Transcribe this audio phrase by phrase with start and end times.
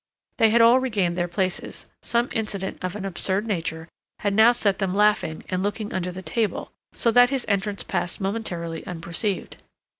[0.39, 3.87] They had all regained their places; some incident of an absurd nature
[4.21, 8.19] had now set them laughing and looking under the table, so that his entrance passed
[8.19, 9.57] momentarily unperceived.